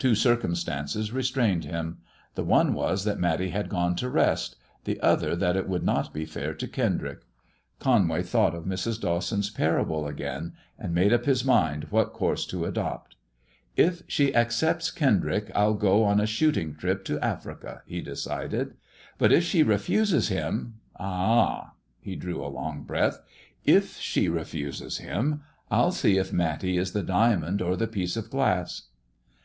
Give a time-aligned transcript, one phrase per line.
[0.00, 1.98] Two circumstances restrained him.
[2.34, 6.12] The one was that Matty had gone to rest, the other that it would not
[6.12, 7.20] be fair to Kendrick.
[7.78, 9.00] Conway thought of Mrs.
[9.00, 13.14] Dawson's parable again, and made up his mind what coiu*se to adopt."
[13.88, 18.74] If she accepts Kendrick, I'll go on a shooting trip to Africa," he decided;"
[19.16, 23.20] but if she refuses him— ah!"— he drew a long breath
[23.78, 28.28] —"if she refuses him, I'll see if Matty is the diamond or the piece of
[28.28, 28.88] glass."